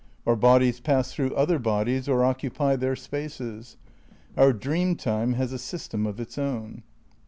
[0.25, 3.77] Our bodies pass through other bodies or occupy their spaces.
[4.35, 6.81] Our Dream Time has a system of its own.